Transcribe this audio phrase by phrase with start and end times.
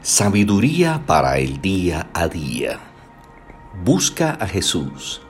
[0.00, 2.78] Sabiduría para el día a día.
[3.84, 5.20] Busca a Jesús.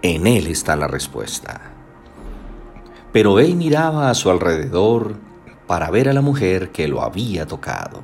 [0.00, 1.60] En Él está la respuesta.
[3.12, 5.16] Pero él miraba a su alrededor
[5.66, 8.02] para ver a la mujer que lo había tocado.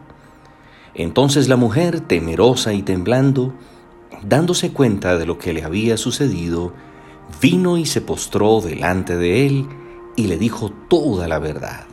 [0.95, 3.55] Entonces la mujer, temerosa y temblando,
[4.23, 6.75] dándose cuenta de lo que le había sucedido,
[7.41, 9.67] vino y se postró delante de él
[10.15, 11.87] y le dijo toda la verdad.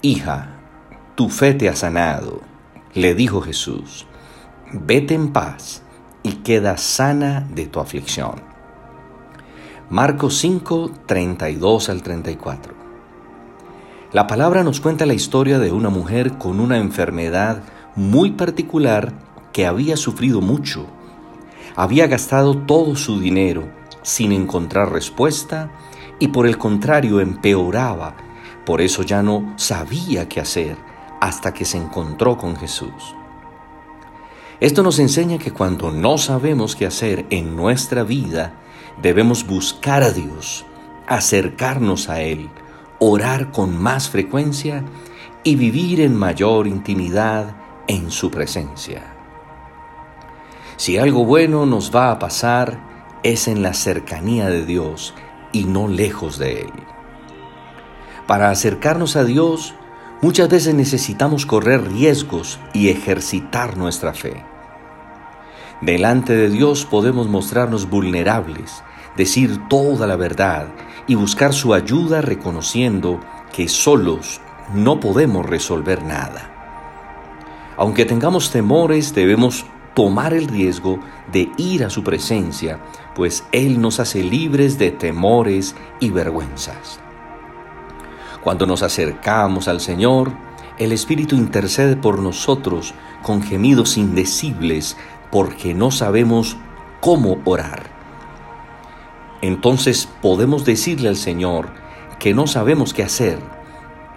[0.00, 0.60] Hija,
[1.14, 2.55] tu fe te ha sanado
[2.96, 4.06] le dijo Jesús,
[4.72, 5.82] vete en paz
[6.22, 8.36] y queda sana de tu aflicción.
[9.90, 12.74] Marcos 5, 32 al 34.
[14.12, 17.62] La palabra nos cuenta la historia de una mujer con una enfermedad
[17.96, 19.12] muy particular
[19.52, 20.86] que había sufrido mucho.
[21.76, 23.68] Había gastado todo su dinero
[24.00, 25.70] sin encontrar respuesta
[26.18, 28.16] y por el contrario empeoraba.
[28.64, 33.14] Por eso ya no sabía qué hacer hasta que se encontró con Jesús.
[34.60, 38.54] Esto nos enseña que cuando no sabemos qué hacer en nuestra vida,
[39.02, 40.64] debemos buscar a Dios,
[41.06, 42.48] acercarnos a Él,
[42.98, 44.82] orar con más frecuencia
[45.44, 47.54] y vivir en mayor intimidad
[47.86, 49.12] en su presencia.
[50.76, 52.80] Si algo bueno nos va a pasar,
[53.22, 55.14] es en la cercanía de Dios
[55.52, 56.72] y no lejos de Él.
[58.26, 59.74] Para acercarnos a Dios,
[60.22, 64.42] Muchas veces necesitamos correr riesgos y ejercitar nuestra fe.
[65.82, 68.82] Delante de Dios podemos mostrarnos vulnerables,
[69.14, 70.68] decir toda la verdad
[71.06, 73.20] y buscar su ayuda reconociendo
[73.54, 74.40] que solos
[74.74, 76.50] no podemos resolver nada.
[77.76, 80.98] Aunque tengamos temores, debemos tomar el riesgo
[81.30, 82.80] de ir a su presencia,
[83.14, 87.00] pues Él nos hace libres de temores y vergüenzas.
[88.46, 90.30] Cuando nos acercamos al Señor,
[90.78, 92.94] el Espíritu intercede por nosotros
[93.24, 94.96] con gemidos indecibles
[95.32, 96.56] porque no sabemos
[97.00, 97.90] cómo orar.
[99.42, 101.70] Entonces podemos decirle al Señor
[102.20, 103.40] que no sabemos qué hacer,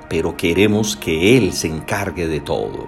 [0.09, 2.87] pero queremos que Él se encargue de todo.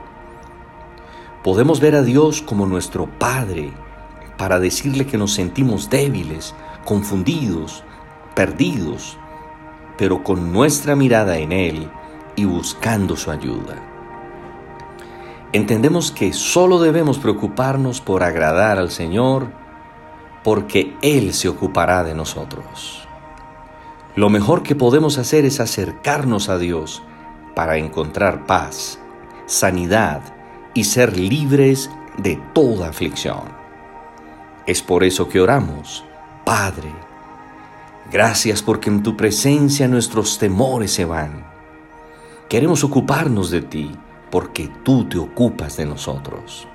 [1.44, 3.74] Podemos ver a Dios como nuestro Padre
[4.38, 6.54] para decirle que nos sentimos débiles,
[6.86, 7.84] confundidos,
[8.36, 9.18] perdidos,
[10.02, 11.88] pero con nuestra mirada en Él
[12.36, 13.76] y buscando su ayuda.
[15.54, 19.52] Entendemos que solo debemos preocuparnos por agradar al Señor
[20.44, 23.08] porque Él se ocupará de nosotros.
[24.16, 27.04] Lo mejor que podemos hacer es acercarnos a Dios
[27.54, 28.98] para encontrar paz,
[29.46, 30.24] sanidad
[30.74, 33.44] y ser libres de toda aflicción.
[34.66, 36.04] Es por eso que oramos,
[36.44, 36.92] Padre,
[38.10, 41.46] Gracias porque en tu presencia nuestros temores se van.
[42.50, 43.92] Queremos ocuparnos de ti
[44.30, 46.68] porque tú te ocupas de nosotros.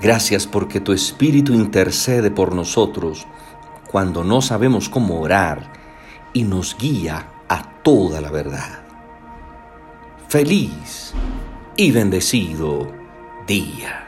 [0.00, 3.26] Gracias porque tu Espíritu intercede por nosotros
[3.90, 5.72] cuando no sabemos cómo orar
[6.32, 8.80] y nos guía a toda la verdad.
[10.28, 11.14] Feliz
[11.76, 12.92] y bendecido
[13.46, 14.07] día.